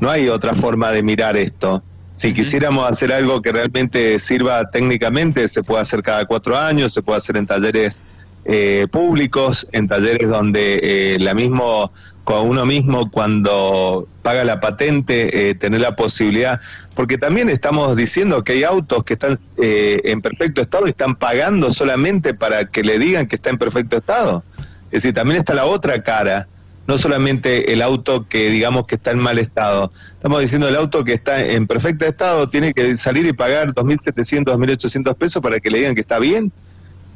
No 0.00 0.10
hay 0.10 0.28
otra 0.28 0.54
forma 0.54 0.90
de 0.90 1.02
mirar 1.02 1.36
esto. 1.36 1.82
Si 2.14 2.34
quisiéramos 2.34 2.90
hacer 2.90 3.12
algo 3.12 3.40
que 3.40 3.52
realmente 3.52 4.18
sirva 4.18 4.68
técnicamente, 4.70 5.48
se 5.48 5.62
puede 5.62 5.80
hacer 5.80 6.02
cada 6.02 6.24
cuatro 6.26 6.58
años, 6.58 6.92
se 6.92 7.02
puede 7.02 7.18
hacer 7.18 7.36
en 7.36 7.46
talleres 7.46 8.02
eh, 8.44 8.88
públicos, 8.90 9.66
en 9.72 9.86
talleres 9.86 10.28
donde 10.28 10.80
eh, 10.82 11.18
la 11.20 11.34
mismo 11.34 11.92
con 12.24 12.48
uno 12.48 12.64
mismo 12.66 13.10
cuando 13.10 14.06
paga 14.22 14.44
la 14.44 14.60
patente, 14.60 15.50
eh, 15.50 15.54
tener 15.54 15.80
la 15.80 15.96
posibilidad, 15.96 16.60
porque 16.94 17.18
también 17.18 17.48
estamos 17.48 17.96
diciendo 17.96 18.42
que 18.42 18.52
hay 18.52 18.64
autos 18.64 19.04
que 19.04 19.14
están 19.14 19.38
eh, 19.56 20.00
en 20.04 20.20
perfecto 20.20 20.60
estado 20.60 20.86
y 20.86 20.90
están 20.90 21.16
pagando 21.16 21.72
solamente 21.72 22.34
para 22.34 22.64
que 22.66 22.82
le 22.82 22.98
digan 22.98 23.26
que 23.26 23.36
está 23.36 23.50
en 23.50 23.58
perfecto 23.58 23.96
estado. 23.96 24.42
Es 24.86 25.02
decir, 25.02 25.14
también 25.14 25.40
está 25.40 25.54
la 25.54 25.66
otra 25.66 26.02
cara, 26.02 26.48
no 26.86 26.98
solamente 26.98 27.72
el 27.72 27.82
auto 27.82 28.26
que 28.28 28.50
digamos 28.50 28.86
que 28.86 28.96
está 28.96 29.12
en 29.12 29.18
mal 29.18 29.38
estado. 29.38 29.92
Estamos 30.14 30.40
diciendo 30.40 30.68
el 30.68 30.76
auto 30.76 31.04
que 31.04 31.14
está 31.14 31.44
en 31.44 31.66
perfecto 31.66 32.04
estado 32.04 32.48
tiene 32.48 32.74
que 32.74 32.98
salir 32.98 33.26
y 33.26 33.32
pagar 33.32 33.72
2.700, 33.72 34.44
2.800 34.44 35.14
pesos 35.14 35.40
para 35.40 35.60
que 35.60 35.70
le 35.70 35.78
digan 35.78 35.94
que 35.94 36.00
está 36.00 36.18
bien. 36.18 36.52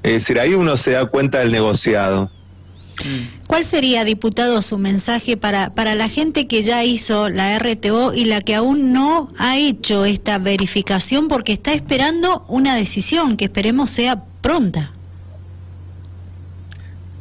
Es 0.05 0.13
decir, 0.13 0.39
ahí 0.39 0.55
uno 0.55 0.77
se 0.77 0.93
da 0.93 1.07
cuenta 1.07 1.41
del 1.41 1.51
negociado. 1.51 2.31
¿Cuál 3.47 3.65
sería, 3.65 4.05
diputado, 4.05 4.63
su 4.63 4.79
mensaje 4.79 5.37
para, 5.37 5.75
para 5.75 5.95
la 5.95 6.09
gente 6.09 6.47
que 6.47 6.63
ya 6.63 6.85
hizo 6.85 7.29
la 7.29 7.59
RTO 7.59 8.15
y 8.15 8.25
la 8.25 8.41
que 8.41 8.55
aún 8.55 8.93
no 8.93 9.31
ha 9.39 9.57
hecho 9.59 10.05
esta 10.05 10.39
verificación 10.39 11.29
porque 11.29 11.53
está 11.53 11.73
esperando 11.73 12.45
una 12.49 12.75
decisión 12.75 13.37
que 13.37 13.47
esperemos 13.47 13.91
sea 13.91 14.25
pronta? 14.41 14.93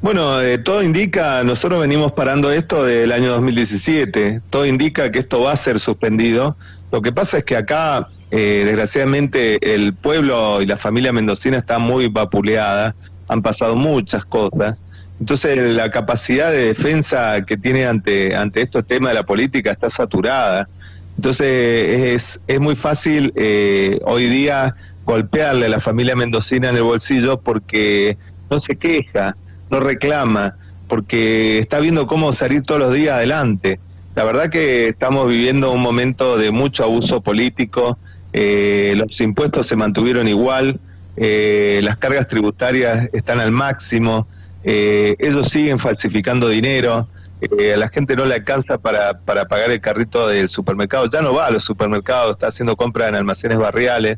Bueno, 0.02 0.42
eh, 0.42 0.58
todo 0.58 0.84
indica, 0.84 1.44
nosotros 1.44 1.80
venimos 1.80 2.12
parando 2.12 2.52
esto 2.52 2.84
del 2.84 3.12
año 3.12 3.32
2017, 3.32 4.42
todo 4.50 4.66
indica 4.66 5.12
que 5.12 5.20
esto 5.20 5.42
va 5.42 5.54
a 5.54 5.64
ser 5.64 5.80
suspendido. 5.80 6.58
Lo 6.92 7.02
que 7.02 7.14
pasa 7.14 7.38
es 7.38 7.46
que 7.46 7.56
acá, 7.56 8.10
eh, 8.30 8.64
desgraciadamente, 8.66 9.74
el 9.74 9.94
pueblo 9.94 10.62
y 10.62 10.66
la 10.66 10.78
familia 10.78 11.14
mendocina 11.14 11.58
está 11.58 11.80
muy 11.80 12.10
vapuleada, 12.10 12.96
han 13.30 13.42
pasado 13.42 13.78
muchas 13.78 14.26
cosas 14.26 14.78
entonces 15.24 15.58
la 15.58 15.90
capacidad 15.90 16.52
de 16.52 16.74
defensa 16.74 17.46
que 17.48 17.56
tiene 17.56 17.86
ante, 17.86 18.36
ante 18.36 18.62
estos 18.62 18.86
temas 18.86 19.12
de 19.12 19.14
la 19.14 19.24
política 19.24 19.72
está 19.72 19.90
saturada. 19.90 20.68
Entonces 21.16 21.46
es, 21.48 22.40
es 22.46 22.60
muy 22.60 22.76
fácil 22.76 23.32
eh, 23.38 24.02
hoy 24.04 24.28
día 24.28 24.76
golpearle 25.06 25.68
a 25.68 25.70
la 25.70 25.80
familia 25.80 26.18
mendocina 26.18 26.72
en 26.72 26.76
el 26.76 26.84
bolsillo 26.84 27.40
porque 27.40 28.18
no 28.52 28.60
se 28.60 28.76
queja, 28.76 29.38
no 29.72 29.80
reclama, 29.80 30.58
porque 30.90 31.60
está 31.60 31.80
viendo 31.80 32.06
cómo 32.06 32.34
salir 32.34 32.64
todos 32.64 32.82
los 32.82 32.94
días 32.94 33.16
adelante. 33.16 33.80
La 34.16 34.26
verdad 34.26 34.50
que 34.50 34.90
estamos 34.90 35.30
viviendo 35.30 35.72
un 35.72 35.82
momento 35.82 36.38
de 36.38 36.52
mucho 36.52 36.84
abuso 36.84 37.22
político, 37.22 37.98
eh, 38.34 38.94
los 38.98 39.18
impuestos 39.22 39.68
se 39.70 39.78
mantuvieron 39.78 40.28
igual, 40.28 40.82
eh, 41.16 41.80
las 41.82 41.98
cargas 41.98 42.28
tributarias 42.28 43.08
están 43.14 43.40
al 43.40 43.54
máximo, 43.54 44.28
eh, 44.64 45.16
ellos 45.20 45.50
siguen 45.50 45.80
falsificando 45.80 46.48
dinero, 46.48 47.08
eh, 47.42 47.74
a 47.74 47.78
la 47.78 47.90
gente 47.90 48.16
no 48.16 48.26
le 48.26 48.36
alcanza 48.36 48.78
para, 48.78 49.20
para 49.20 49.48
pagar 49.48 49.72
el 49.72 49.82
carrito 49.82 50.28
del 50.28 50.50
supermercado, 50.50 51.10
ya 51.10 51.22
no 51.22 51.34
va 51.34 51.48
a 51.48 51.52
los 51.52 51.64
supermercados, 51.64 52.32
está 52.32 52.48
haciendo 52.48 52.76
compras 52.76 53.10
en 53.10 53.16
almacenes 53.16 53.58
barriales. 53.58 54.18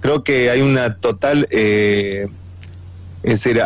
Creo 0.00 0.22
que 0.24 0.50
hay 0.50 0.60
una 0.60 0.96
total... 0.96 1.46
Eh, 1.50 2.28
es 3.22 3.42
decir, 3.42 3.58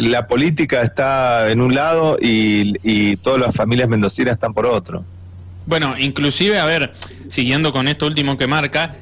la 0.00 0.26
política 0.26 0.80
está 0.80 1.50
en 1.50 1.60
un 1.60 1.74
lado 1.74 2.16
y, 2.18 2.72
y 2.82 3.18
todas 3.18 3.38
las 3.38 3.54
familias 3.54 3.86
mendocinas 3.86 4.32
están 4.32 4.54
por 4.54 4.64
otro. 4.64 5.04
Bueno, 5.66 5.96
inclusive, 5.98 6.58
a 6.58 6.64
ver, 6.64 6.94
siguiendo 7.28 7.72
con 7.72 7.88
esto 7.88 8.06
último 8.06 8.38
que 8.38 8.46
marca, 8.46 8.94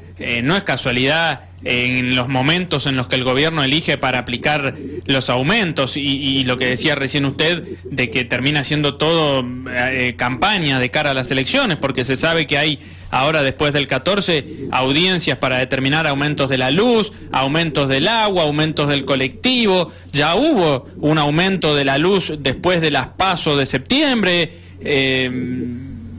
no 0.42 0.56
es 0.56 0.64
casualidad 0.64 1.50
en 1.62 2.16
los 2.16 2.28
momentos 2.28 2.86
en 2.86 2.96
los 2.96 3.06
que 3.06 3.16
el 3.16 3.24
gobierno 3.24 3.62
elige 3.62 3.98
para 3.98 4.20
aplicar 4.20 4.74
los 5.04 5.28
aumentos 5.28 5.96
y, 5.96 6.42
lo 6.44 6.56
que 6.56 6.66
decía 6.66 6.94
recién 6.94 7.26
usted 7.26 7.64
de 7.84 8.08
que 8.08 8.24
termina 8.24 8.64
siendo 8.64 8.96
todo 8.96 9.44
eh, 9.70 10.14
campaña 10.16 10.78
de 10.78 10.90
cara 10.90 11.10
a 11.10 11.14
las 11.14 11.30
elecciones 11.30 11.76
porque 11.76 12.04
se 12.04 12.16
sabe 12.16 12.46
que 12.46 12.56
hay 12.56 12.78
ahora 13.10 13.42
después 13.42 13.74
del 13.74 13.88
14 13.88 14.68
audiencias 14.72 15.36
para 15.36 15.58
determinar 15.58 16.06
aumentos 16.06 16.48
de 16.48 16.56
la 16.56 16.70
luz, 16.70 17.12
aumentos 17.30 17.88
del 17.88 18.08
agua, 18.08 18.44
aumentos 18.44 18.88
del 18.88 19.04
colectivo, 19.04 19.92
ya 20.12 20.36
hubo 20.36 20.86
un 20.96 21.18
aumento 21.18 21.74
de 21.74 21.84
la 21.84 21.98
luz 21.98 22.32
después 22.38 22.80
de 22.80 22.90
las 22.90 23.08
pasos 23.08 23.58
de 23.58 23.66
septiembre, 23.66 24.52
eh, 24.80 25.28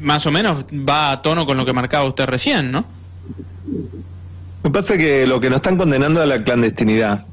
más 0.02 0.26
o 0.28 0.32
menos 0.32 0.66
va 0.66 1.12
a 1.12 1.22
tono 1.22 1.46
con 1.46 1.58
lo 1.58 1.66
que 1.66 1.74
marcaba 1.74 2.06
usted 2.06 2.26
recién, 2.26 2.72
¿no? 2.72 3.01
Me 4.64 4.70
pasa 4.70 4.98
que 4.98 5.26
lo 5.26 5.40
que 5.40 5.50
nos 5.50 5.58
están 5.58 5.78
condenando 5.78 6.22
a 6.22 6.26
la 6.26 6.40
clandestinidad. 6.40 7.26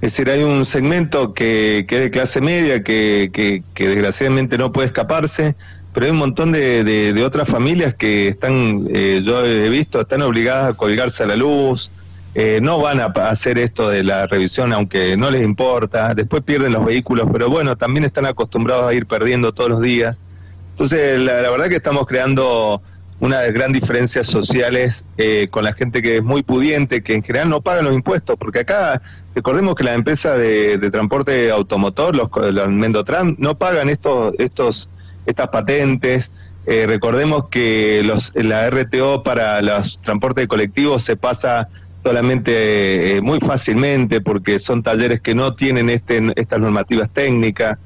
Es 0.00 0.12
decir, 0.12 0.30
hay 0.30 0.42
un 0.42 0.66
segmento 0.66 1.32
que, 1.32 1.84
que 1.88 1.94
es 1.96 2.00
de 2.02 2.10
clase 2.10 2.40
media, 2.40 2.82
que, 2.82 3.30
que, 3.32 3.62
desgraciadamente 3.88 4.58
no 4.58 4.72
puede 4.72 4.88
escaparse, 4.88 5.54
pero 5.94 6.06
hay 6.06 6.12
un 6.12 6.18
montón 6.18 6.50
de, 6.50 6.82
de, 6.82 7.24
otras 7.24 7.48
familias 7.48 7.94
que 7.94 8.26
están, 8.26 8.88
eh, 8.92 9.22
yo 9.24 9.44
he 9.44 9.68
visto, 9.70 10.00
están 10.00 10.22
obligadas 10.22 10.70
a 10.70 10.76
colgarse 10.76 11.22
a 11.22 11.26
la 11.26 11.36
luz, 11.36 11.92
eh, 12.34 12.58
no 12.60 12.80
van 12.80 12.98
a 12.98 13.06
hacer 13.28 13.58
esto 13.58 13.90
de 13.90 14.02
la 14.02 14.26
revisión 14.26 14.72
aunque 14.72 15.16
no 15.16 15.30
les 15.30 15.44
importa, 15.44 16.14
después 16.14 16.42
pierden 16.42 16.72
los 16.72 16.84
vehículos, 16.84 17.28
pero 17.32 17.48
bueno, 17.48 17.76
también 17.76 18.04
están 18.04 18.26
acostumbrados 18.26 18.90
a 18.90 18.94
ir 18.94 19.06
perdiendo 19.06 19.52
todos 19.52 19.70
los 19.70 19.80
días. 19.80 20.16
Entonces, 20.72 21.20
la, 21.20 21.42
la 21.42 21.50
verdad 21.50 21.68
que 21.68 21.76
estamos 21.76 22.06
creando 22.08 22.82
una 23.20 23.42
gran 23.42 23.72
diferencias 23.72 24.26
sociales 24.26 25.04
eh, 25.16 25.48
con 25.50 25.64
la 25.64 25.72
gente 25.72 26.02
que 26.02 26.16
es 26.16 26.22
muy 26.22 26.42
pudiente, 26.42 27.02
que 27.02 27.14
en 27.14 27.22
general 27.22 27.50
no 27.50 27.60
pagan 27.60 27.84
los 27.84 27.94
impuestos, 27.94 28.36
porque 28.38 28.60
acá 28.60 29.00
recordemos 29.34 29.74
que 29.74 29.84
la 29.84 29.94
empresa 29.94 30.36
de, 30.36 30.78
transporte 30.90 31.50
automotor, 31.50 32.16
los, 32.16 32.28
los, 32.52 32.68
Mendotram, 32.68 33.36
no 33.38 33.56
pagan 33.56 33.88
estos, 33.88 34.34
estos, 34.38 34.88
estas 35.26 35.48
patentes. 35.48 36.30
Eh, 36.66 36.86
recordemos 36.86 37.48
que 37.48 38.02
los, 38.04 38.32
la 38.34 38.68
RTO 38.70 39.22
para 39.22 39.62
los 39.62 40.00
transportes 40.02 40.46
colectivos 40.46 41.04
se 41.04 41.16
pasa 41.16 41.68
solamente 42.02 43.16
eh, 43.16 43.20
muy 43.20 43.38
fácilmente 43.40 44.20
porque 44.20 44.58
son 44.58 44.82
talleres 44.82 45.20
que 45.20 45.34
no 45.34 45.54
tienen 45.54 45.90
este, 45.90 46.20
estas 46.36 46.60
normativas 46.60 47.08
técnicas. 47.10 47.78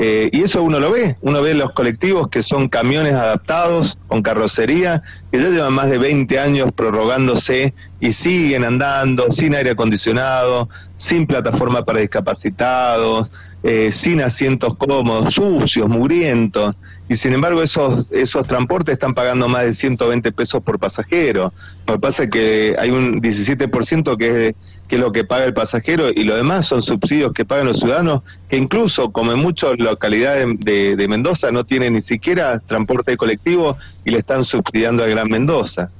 Eh, 0.00 0.30
y 0.32 0.44
eso 0.44 0.62
uno 0.62 0.78
lo 0.78 0.92
ve, 0.92 1.16
uno 1.22 1.42
ve 1.42 1.54
los 1.54 1.72
colectivos 1.72 2.28
que 2.28 2.44
son 2.44 2.68
camiones 2.68 3.14
adaptados 3.14 3.98
con 4.06 4.22
carrocería, 4.22 5.02
que 5.32 5.42
ya 5.42 5.48
llevan 5.48 5.72
más 5.72 5.90
de 5.90 5.98
20 5.98 6.38
años 6.38 6.70
prorrogándose 6.70 7.74
y 7.98 8.12
siguen 8.12 8.64
andando 8.64 9.26
sin 9.36 9.56
aire 9.56 9.72
acondicionado, 9.72 10.68
sin 10.98 11.26
plataforma 11.26 11.84
para 11.84 11.98
discapacitados, 11.98 13.28
eh, 13.64 13.90
sin 13.90 14.22
asientos 14.22 14.76
cómodos, 14.76 15.34
sucios, 15.34 15.88
mugrientos, 15.88 16.76
y 17.08 17.16
sin 17.16 17.32
embargo 17.32 17.60
esos, 17.60 18.06
esos 18.12 18.46
transportes 18.46 18.92
están 18.92 19.14
pagando 19.14 19.48
más 19.48 19.64
de 19.64 19.74
120 19.74 20.30
pesos 20.30 20.62
por 20.62 20.78
pasajero. 20.78 21.52
Lo 21.88 21.94
que 21.94 22.00
pasa 22.00 22.22
es 22.22 22.30
que 22.30 22.76
hay 22.78 22.90
un 22.90 23.20
17% 23.20 24.16
que 24.16 24.48
es 24.48 24.54
que 24.88 24.96
es 24.96 25.00
lo 25.00 25.12
que 25.12 25.24
paga 25.24 25.44
el 25.44 25.54
pasajero, 25.54 26.08
y 26.14 26.24
lo 26.24 26.34
demás 26.34 26.66
son 26.66 26.82
subsidios 26.82 27.32
que 27.32 27.44
pagan 27.44 27.66
los 27.66 27.78
ciudadanos, 27.78 28.22
que 28.48 28.56
incluso, 28.56 29.10
como 29.12 29.32
en 29.32 29.38
muchas 29.38 29.78
localidades 29.78 30.46
de, 30.58 31.06
Mendoza, 31.08 31.50
no 31.52 31.64
tienen 31.64 31.94
ni 31.94 32.02
siquiera 32.02 32.60
transporte 32.66 33.16
colectivo 33.16 33.76
y 34.04 34.10
le 34.10 34.18
están 34.18 34.44
subsidiando 34.44 35.04
a 35.04 35.06
Gran 35.06 35.28
Mendoza. 35.28 35.90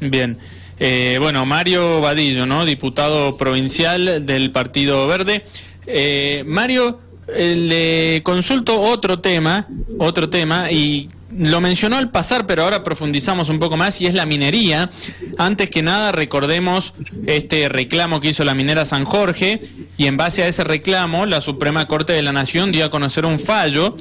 Bien. 0.00 0.38
Eh, 0.78 1.18
bueno, 1.20 1.46
Mario 1.46 2.00
Vadillo, 2.00 2.46
¿no? 2.46 2.64
Diputado 2.64 3.36
provincial 3.36 4.26
del 4.26 4.50
Partido 4.50 5.06
Verde. 5.06 5.44
Eh, 5.86 6.44
Mario, 6.46 7.00
eh, 7.28 7.56
le 7.56 8.22
consulto 8.22 8.80
otro 8.80 9.18
tema, 9.18 9.66
otro 9.98 10.28
tema, 10.28 10.70
y 10.70 11.08
lo 11.30 11.60
mencionó 11.60 11.96
al 11.96 12.10
pasar, 12.10 12.46
pero 12.46 12.62
ahora 12.62 12.82
profundizamos 12.82 13.48
un 13.48 13.58
poco 13.58 13.76
más 13.76 14.00
y 14.00 14.06
es 14.06 14.14
la 14.14 14.26
minería. 14.26 14.90
Antes 15.38 15.70
que 15.70 15.82
nada 15.82 16.12
recordemos 16.12 16.94
este 17.26 17.68
reclamo 17.68 18.20
que 18.20 18.28
hizo 18.28 18.44
la 18.44 18.54
minera 18.54 18.84
San 18.84 19.04
Jorge 19.04 19.60
y 19.96 20.06
en 20.06 20.16
base 20.16 20.42
a 20.42 20.48
ese 20.48 20.64
reclamo 20.64 21.26
la 21.26 21.40
Suprema 21.40 21.86
Corte 21.86 22.12
de 22.12 22.22
la 22.22 22.32
Nación 22.32 22.72
dio 22.72 22.84
a 22.84 22.90
conocer 22.90 23.26
un 23.26 23.38
fallo 23.38 23.96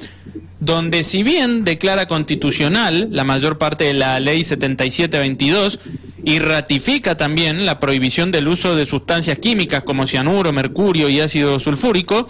donde 0.60 1.04
si 1.04 1.24
bien 1.24 1.64
declara 1.64 2.08
constitucional 2.08 3.10
la 3.12 3.24
mayor 3.24 3.58
parte 3.58 3.86
de 3.86 3.94
la 3.94 4.20
ley 4.20 4.44
7722 4.44 5.80
y 6.24 6.40
ratifica 6.40 7.16
también 7.18 7.66
la 7.66 7.80
prohibición 7.80 8.32
del 8.32 8.48
uso 8.48 8.76
de 8.76 8.86
sustancias 8.86 9.38
químicas 9.38 9.84
como 9.84 10.08
cianuro, 10.08 10.52
mercurio 10.52 11.08
y 11.08 11.20
ácido 11.20 11.60
sulfúrico, 11.60 12.28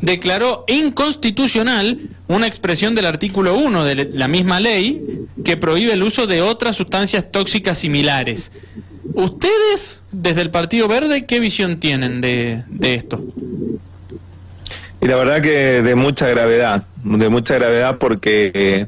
declaró 0.00 0.64
inconstitucional 0.68 1.98
una 2.32 2.46
expresión 2.46 2.94
del 2.94 3.06
artículo 3.06 3.54
1 3.56 3.84
de 3.84 4.10
la 4.14 4.26
misma 4.26 4.58
ley 4.58 5.26
que 5.44 5.56
prohíbe 5.56 5.92
el 5.92 6.02
uso 6.02 6.26
de 6.26 6.40
otras 6.40 6.76
sustancias 6.76 7.30
tóxicas 7.30 7.78
similares. 7.78 8.52
¿Ustedes, 9.14 10.02
desde 10.10 10.40
el 10.40 10.50
Partido 10.50 10.88
Verde, 10.88 11.26
qué 11.26 11.40
visión 11.40 11.78
tienen 11.78 12.20
de, 12.20 12.64
esto? 12.80 13.22
Y 15.00 15.06
la 15.06 15.16
verdad 15.16 15.42
que 15.42 15.82
de 15.82 15.94
mucha 15.94 16.28
gravedad, 16.28 16.84
de 17.04 17.28
mucha 17.28 17.54
gravedad 17.54 17.98
porque 17.98 18.86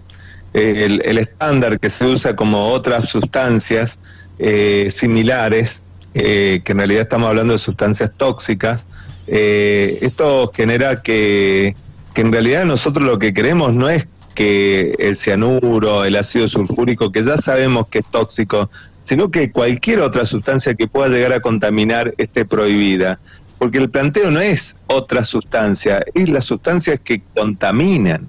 eh, 0.55 1.01
el, 1.05 1.19
estándar 1.19 1.79
que 1.79 1.91
se 1.91 2.07
usa 2.07 2.35
como 2.35 2.69
otras 2.69 3.11
sustancias 3.11 3.99
eh, 4.39 4.89
similares, 4.91 5.77
eh, 6.15 6.63
que 6.65 6.73
en 6.73 6.79
realidad 6.79 7.03
estamos 7.03 7.29
hablando 7.29 7.55
de 7.55 7.65
sustancias 7.65 8.11
tóxicas, 8.17 8.85
esto 9.27 10.53
genera 10.55 11.03
que, 11.03 11.75
que, 12.15 12.21
en 12.21 12.33
realidad 12.33 12.65
nosotros 12.65 13.07
lo 13.07 13.19
que 13.19 13.35
queremos 13.35 13.75
no 13.75 13.89
es 13.91 14.07
que 14.35 14.95
el 14.99 15.17
cianuro, 15.17 16.05
el 16.05 16.17
ácido 16.17 16.49
sulfúrico, 16.49 17.13
que 17.13 17.25
ya 17.25 17.37
sabemos 17.37 17.89
que 17.89 18.01
es 18.01 18.07
tóxico, 18.07 18.71
sino 19.05 19.31
que 19.31 19.51
cualquier 19.51 20.01
otra 20.01 20.25
sustancia 20.25 20.75
que 20.75 20.89
pueda 20.89 21.09
llegar 21.09 21.33
a 21.33 21.41
contaminar 21.41 22.15
esté 22.17 22.45
prohibida. 22.45 23.19
Porque 23.59 23.79
el 23.79 23.91
planteo 23.91 24.31
no 24.31 24.41
es 24.41 24.75
otra 24.87 25.25
sustancia, 25.25 26.03
es 26.15 26.29
las 26.29 26.45
sustancias 26.45 26.99
que 27.03 27.23
contaminan. 27.35 28.29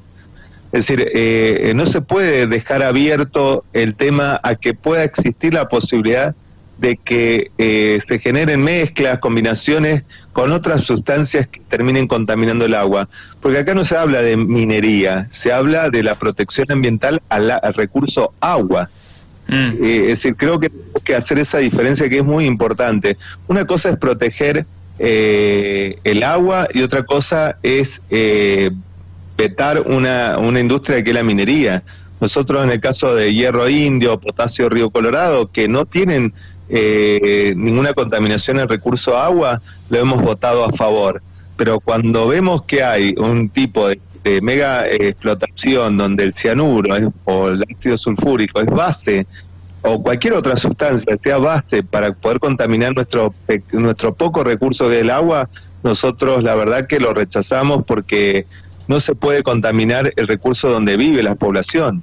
Es 0.71 0.87
decir, 0.87 1.09
eh, 1.13 1.73
no 1.75 1.85
se 1.85 2.01
puede 2.01 2.47
dejar 2.47 2.83
abierto 2.83 3.63
el 3.73 3.95
tema 3.95 4.39
a 4.43 4.55
que 4.55 4.73
pueda 4.73 5.03
existir 5.03 5.53
la 5.53 5.69
posibilidad 5.69 6.35
de 6.77 6.97
que 6.97 7.51
eh, 7.57 7.99
se 8.07 8.19
generen 8.19 8.61
mezclas, 8.63 9.19
combinaciones 9.19 10.03
con 10.33 10.51
otras 10.51 10.81
sustancias 10.81 11.47
que 11.47 11.61
terminen 11.61 12.07
contaminando 12.07 12.65
el 12.65 12.73
agua. 12.73 13.07
Porque 13.41 13.59
acá 13.59 13.73
no 13.73 13.85
se 13.85 13.95
habla 13.95 14.21
de 14.21 14.35
minería, 14.35 15.27
se 15.31 15.53
habla 15.53 15.89
de 15.89 16.03
la 16.03 16.15
protección 16.15 16.71
ambiental 16.71 17.21
al, 17.29 17.73
recurso 17.73 18.33
agua. 18.39 18.89
Mm. 19.47 19.53
Eh, 19.53 20.01
es 20.07 20.15
decir, 20.15 20.35
creo 20.35 20.59
que 20.59 20.69
tenemos 20.69 21.01
que 21.03 21.15
hacer 21.15 21.39
esa 21.39 21.59
diferencia 21.59 22.09
que 22.09 22.17
es 22.17 22.25
muy 22.25 22.45
importante. 22.45 23.17
Una 23.47 23.65
cosa 23.65 23.89
es 23.89 23.97
proteger 23.97 24.65
eh, 24.99 25.97
el 26.03 26.23
agua 26.23 26.67
y 26.73 26.81
otra 26.81 27.03
cosa 27.03 27.57
es 27.63 28.01
vetar 29.37 29.81
una, 29.81 30.37
una 30.37 30.59
industria 30.59 31.03
que 31.03 31.11
es 31.11 31.15
la 31.15 31.23
minería. 31.23 31.83
Nosotros 32.21 32.63
en 32.63 32.71
el 32.71 32.79
caso 32.79 33.13
de 33.13 33.33
hierro 33.33 33.67
indio, 33.67 34.19
potasio 34.19 34.69
río 34.69 34.89
Colorado, 34.89 35.51
que 35.51 35.67
no 35.67 35.85
tienen 35.85 36.33
eh, 36.69 37.53
ninguna 37.55 37.93
contaminación 37.93 38.59
en 38.59 38.67
recurso 38.67 39.17
agua, 39.17 39.61
lo 39.89 39.97
hemos 39.99 40.21
votado 40.21 40.65
a 40.65 40.69
favor. 40.71 41.21
Pero 41.57 41.79
cuando 41.79 42.27
vemos 42.27 42.63
que 42.65 42.83
hay 42.83 43.15
un 43.17 43.49
tipo 43.49 43.87
de, 43.87 43.99
mega 44.41 44.87
explotación 44.87 45.97
donde 45.97 46.23
el 46.23 46.33
cianuro 46.33 46.95
o 47.25 47.49
el 47.49 47.63
ácido 47.63 47.95
sulfúrico 47.95 48.59
es 48.59 48.65
base 48.65 49.27
o 49.83 50.01
cualquier 50.01 50.33
otra 50.33 50.57
sustancia 50.57 51.15
sea 51.23 51.37
base 51.37 51.83
para 51.83 52.11
poder 52.11 52.39
contaminar 52.39 52.95
nuestro 52.95 53.35
nuestro 53.71 54.15
poco 54.15 54.43
recurso 54.43 54.89
del 54.89 55.11
agua, 55.11 55.47
nosotros 55.83 56.43
la 56.43 56.55
verdad 56.55 56.87
que 56.87 56.99
lo 56.99 57.13
rechazamos 57.13 57.83
porque 57.85 58.47
no 58.87 58.99
se 58.99 59.13
puede 59.13 59.43
contaminar 59.43 60.11
el 60.15 60.27
recurso 60.27 60.69
donde 60.69 60.97
vive 60.97 61.21
la 61.23 61.35
población. 61.35 62.01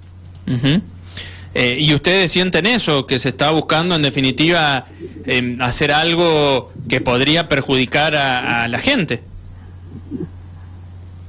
Eh, 1.55 1.77
¿Y 1.81 1.93
ustedes 1.93 2.33
sienten 2.33 2.67
eso, 2.67 3.07
que 3.07 3.19
se 3.19 3.31
está 3.31 3.51
buscando 3.51 3.95
en 3.95 4.03
definitiva 4.03 4.87
em, 5.27 5.61
hacer 5.61 5.93
algo 5.93 6.73
que 6.89 7.01
podría 7.01 7.49
perjudicar 7.49 8.15
a, 8.17 8.67
la 8.69 8.79
gente? 8.79 9.21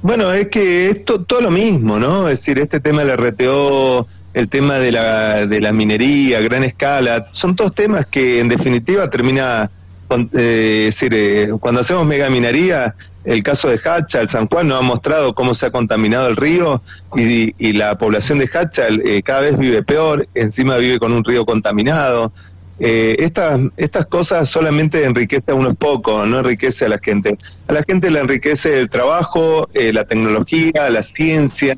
Bueno, 0.00 0.32
es 0.32 0.48
que 0.48 0.88
es 0.88 1.04
todo 1.04 1.40
lo 1.40 1.50
mismo, 1.50 1.98
¿no? 1.98 2.28
Es 2.28 2.40
decir, 2.40 2.58
este 2.58 2.80
tema 2.80 3.04
del 3.04 3.16
RTO, 3.16 4.06
el 4.32 4.48
tema 4.48 4.78
de 4.78 4.92
la, 4.92 5.46
de 5.46 5.60
la 5.60 5.72
minería 5.72 6.38
a 6.38 6.40
gran 6.40 6.64
escala, 6.64 7.26
son 7.32 7.54
todos 7.54 7.74
temas 7.74 8.06
que 8.06 8.40
en 8.40 8.48
definitiva 8.48 9.08
termina, 9.08 9.70
eh, 10.10 10.86
es 10.88 10.94
decir, 10.94 11.12
eh, 11.14 11.48
cuando 11.60 11.80
hacemos 11.80 12.06
mega 12.06 12.30
minería 12.30 12.94
el 13.24 13.42
caso 13.42 13.68
de 13.68 13.80
Hacha, 13.82 14.20
el 14.20 14.28
San 14.28 14.48
Juan 14.48 14.68
nos 14.68 14.78
ha 14.78 14.82
mostrado 14.82 15.34
cómo 15.34 15.54
se 15.54 15.66
ha 15.66 15.70
contaminado 15.70 16.28
el 16.28 16.36
río 16.36 16.82
y, 17.16 17.72
la 17.72 17.96
población 17.96 18.38
de 18.38 18.50
Hacha 18.52 18.88
eh, 18.88 19.22
cada 19.22 19.40
vez 19.40 19.58
vive 19.58 19.82
peor, 19.82 20.28
encima 20.34 20.76
vive 20.76 20.98
con 20.98 21.12
un 21.12 21.24
río 21.24 21.44
contaminado. 21.46 22.32
Eh, 22.78 23.16
estas, 23.20 23.60
estas 23.76 24.06
cosas 24.06 24.48
solamente 24.48 25.04
enriquece 25.04 25.52
a 25.52 25.54
unos 25.54 25.74
pocos, 25.74 26.28
no 26.28 26.40
enriquece 26.40 26.84
a 26.84 26.88
la 26.88 26.98
gente. 26.98 27.38
A 27.66 27.72
la 27.72 27.82
gente 27.82 28.10
le 28.10 28.20
enriquece 28.20 28.80
el 28.80 28.88
trabajo, 28.88 29.68
eh, 29.74 29.92
la 29.92 30.04
tecnología, 30.04 30.90
la 30.90 31.02
ciencia, 31.02 31.74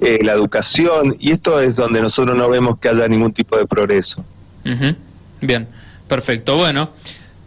la 0.00 0.32
educación, 0.32 1.14
y 1.20 1.32
esto 1.32 1.60
es 1.60 1.76
donde 1.76 2.00
nosotros 2.00 2.34
no 2.34 2.48
vemos 2.48 2.78
que 2.78 2.88
haya 2.88 3.06
ningún 3.06 3.34
tipo 3.34 3.58
de 3.58 3.66
progreso. 3.66 4.24
Bien, 5.42 5.68
perfecto. 6.08 6.56
Bueno. 6.56 6.90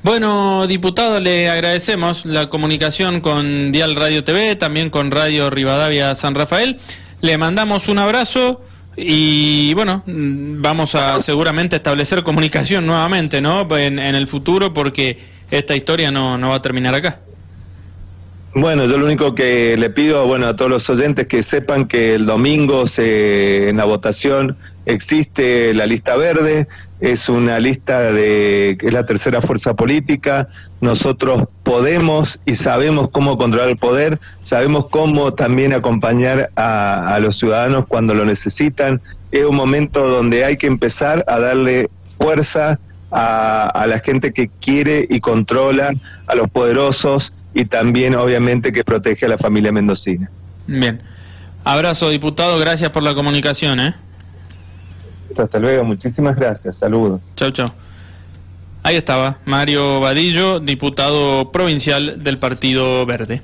Bueno, 0.03 0.67
diputado, 0.67 1.21
le 1.21 1.49
agradecemos 1.49 2.25
la 2.25 2.49
comunicación 2.49 3.21
con 3.21 3.71
Dial 3.71 3.95
Radio 3.95 4.21
TV, 4.21 4.57
también 4.57 4.89
con 4.89 5.11
Radio 5.11 5.49
Rivadavia 5.49 6.13
San 6.13 6.35
Rafael. 6.35 6.77
Le 7.21 7.37
mandamos 7.37 7.87
un 7.87 7.99
abrazo 7.99 8.61
y 8.97 9.73
bueno, 9.75 10.03
vamos 10.05 10.95
a 10.95 11.21
seguramente 11.21 11.77
establecer 11.77 12.21
comunicación 12.23 12.85
nuevamente, 12.85 13.39
¿no? 13.39 13.65
En, 13.77 13.97
el 13.97 14.27
futuro 14.27 14.73
porque 14.73 15.19
esta 15.49 15.73
historia 15.73 16.11
no, 16.11 16.37
no 16.37 16.49
va 16.49 16.55
a 16.55 16.61
terminar 16.61 16.93
acá. 16.95 17.19
Bueno, 18.53 18.85
yo 18.85 18.97
lo 18.97 19.05
único 19.05 19.33
que 19.33 19.77
le 19.77 19.89
pido 19.89 20.27
bueno, 20.27 20.47
a 20.47 20.57
todos 20.57 20.69
los 20.69 20.89
oyentes 20.89 21.27
que 21.27 21.43
sepan 21.43 21.87
que 21.87 22.15
el 22.15 22.25
domingo 22.25 22.87
se, 22.87 23.69
en 23.69 23.77
la 23.77 23.85
votación 23.85 24.57
existe 24.85 25.73
la 25.73 25.85
lista 25.85 26.15
verde, 26.15 26.67
es 26.99 27.27
una 27.27 27.59
lista 27.59 27.99
de 27.99 28.77
es 28.79 28.93
la 28.93 29.05
tercera 29.05 29.41
fuerza 29.41 29.73
política. 29.73 30.47
Nosotros 30.79 31.47
podemos 31.63 32.39
y 32.45 32.55
sabemos 32.55 33.09
cómo 33.11 33.37
controlar 33.37 33.69
el 33.69 33.77
poder, 33.77 34.19
sabemos 34.45 34.87
cómo 34.89 35.33
también 35.33 35.73
acompañar 35.73 36.49
a, 36.55 37.19
los 37.21 37.37
ciudadanos 37.37 37.87
cuando 37.87 38.13
lo 38.13 38.23
necesitan. 38.23 39.01
Es 39.31 39.43
un 39.45 39.55
momento 39.55 40.07
donde 40.07 40.45
hay 40.45 40.57
que 40.57 40.67
empezar 40.67 41.25
a 41.27 41.39
darle 41.39 41.89
fuerza 42.19 42.79
a, 43.11 43.67
a 43.67 43.87
la 43.87 43.99
gente 43.99 44.31
que 44.31 44.49
quiere 44.61 45.05
y 45.09 45.19
controla, 45.19 45.93
a 46.27 46.35
los 46.35 46.49
poderosos 46.49 47.33
y 47.53 47.65
también 47.65 48.15
obviamente 48.15 48.71
que 48.71 48.83
protege 48.83 49.25
a 49.25 49.29
la 49.29 49.37
familia 49.37 49.71
mendocina. 49.71 50.29
Bien. 50.67 51.01
Abrazo, 51.63 52.09
diputado. 52.09 52.59
Gracias 52.59 52.89
por 52.89 53.03
la 53.03 53.13
comunicación. 53.13 53.79
¿eh? 53.79 53.93
Hasta 55.41 55.59
luego, 55.59 55.83
muchísimas 55.83 56.35
gracias, 56.35 56.77
saludos. 56.77 57.21
Chao, 57.35 57.51
chao. 57.51 57.71
Ahí 58.83 58.97
estaba, 58.97 59.37
Mario 59.45 60.01
Vadillo, 60.01 60.59
diputado 60.59 61.51
provincial 61.51 62.21
del 62.21 62.37
Partido 62.37 63.05
Verde. 63.05 63.41